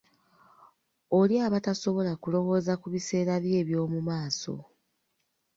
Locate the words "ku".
2.81-2.87